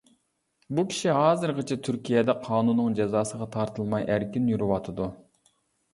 [0.77, 5.11] بۇ كىشى ھازىرغىچە تۈركىيەدە قانۇننىڭ جازاسىغا تارتىلماي ئەركىن يۈرۈۋاتىدۇ.